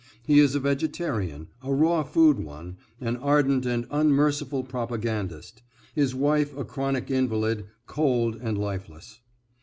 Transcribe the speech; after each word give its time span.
He 0.25 0.39
is 0.39 0.55
a 0.55 0.59
vegetarian, 0.59 1.49
a 1.61 1.71
raw 1.71 2.01
food 2.01 2.39
one, 2.39 2.77
an 2.99 3.17
ardent 3.17 3.67
and 3.67 3.85
unmerciful 3.91 4.63
propagandist; 4.63 5.61
his 5.93 6.15
wife 6.15 6.57
a 6.57 6.65
chronic 6.65 7.11
invalid, 7.11 7.65
cold 7.85 8.35
and 8.41 8.57
lifeless. 8.57 9.19